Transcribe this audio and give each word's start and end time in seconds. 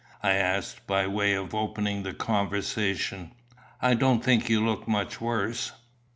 I 0.23 0.31
asked, 0.33 0.87
by 0.87 1.05
way 1.05 1.33
of 1.35 1.53
opening 1.53 2.01
the 2.01 2.15
conversation. 2.15 3.33
"I 3.83 3.93
don't 3.93 4.23
think 4.23 4.49
you 4.49 4.65
look 4.65 4.87
much 4.87 5.21
worse." 5.21 5.73